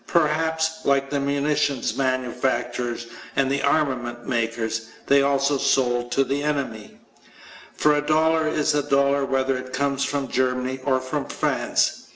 [0.07, 3.05] Perhaps, like the munitions manufacturers
[3.35, 6.97] and armament makers, they also sold to the enemy.
[7.75, 12.07] For a dollar is a dollar whether it comes from Germany or from France.